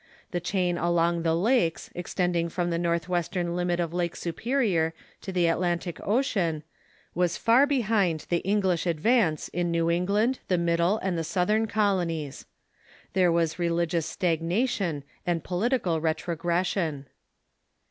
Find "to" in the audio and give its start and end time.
5.21-5.31